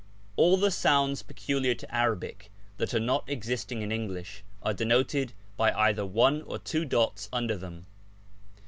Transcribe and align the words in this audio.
—All 0.35 0.57
the 0.57 0.75
Bounds 0.83 1.21
peculiar 1.21 1.75
to 1.75 1.95
Arabic, 1.95 2.49
that 2.77 2.95
are 2.95 2.99
not 2.99 3.29
existing 3.29 3.83
in 3.83 3.91
English, 3.91 4.43
are 4.63 4.73
denoted 4.73 5.33
by 5.57 5.71
either 5.73 6.07
one 6.07 6.41
or 6.41 6.57
two 6.57 6.85
dots 6.85 7.29
under 7.31 7.55
them. 7.55 7.85